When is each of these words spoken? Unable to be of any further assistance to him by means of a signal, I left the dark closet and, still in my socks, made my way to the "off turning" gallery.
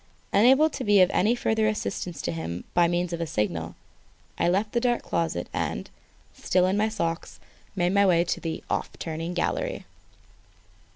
Unable 0.33 0.67
to 0.67 0.83
be 0.83 0.99
of 1.01 1.11
any 1.11 1.35
further 1.35 1.67
assistance 1.67 2.23
to 2.23 2.31
him 2.31 2.63
by 2.73 2.87
means 2.87 3.13
of 3.13 3.21
a 3.21 3.27
signal, 3.27 3.75
I 4.35 4.49
left 4.49 4.71
the 4.71 4.79
dark 4.79 5.03
closet 5.03 5.47
and, 5.53 5.91
still 6.33 6.65
in 6.65 6.75
my 6.75 6.89
socks, 6.89 7.39
made 7.75 7.93
my 7.93 8.07
way 8.07 8.23
to 8.23 8.39
the 8.39 8.63
"off 8.67 8.89
turning" 8.97 9.35
gallery. 9.35 9.85